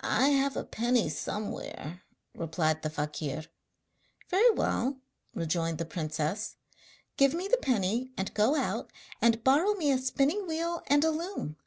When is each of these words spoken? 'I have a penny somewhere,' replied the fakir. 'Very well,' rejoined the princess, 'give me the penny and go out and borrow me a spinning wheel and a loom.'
'I 0.00 0.28
have 0.30 0.56
a 0.56 0.64
penny 0.64 1.10
somewhere,' 1.10 2.00
replied 2.34 2.80
the 2.80 2.88
fakir. 2.88 3.44
'Very 4.30 4.50
well,' 4.52 5.02
rejoined 5.34 5.76
the 5.76 5.84
princess, 5.84 6.56
'give 7.18 7.34
me 7.34 7.46
the 7.46 7.58
penny 7.58 8.10
and 8.16 8.32
go 8.32 8.56
out 8.56 8.90
and 9.20 9.44
borrow 9.44 9.74
me 9.74 9.90
a 9.90 9.98
spinning 9.98 10.46
wheel 10.46 10.82
and 10.86 11.04
a 11.04 11.10
loom.' 11.10 11.58